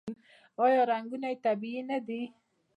آیا 0.65 0.81
رنګونه 0.91 1.27
یې 1.31 1.41
طبیعي 1.45 1.81
نه 1.89 1.97
دي؟ 2.07 2.21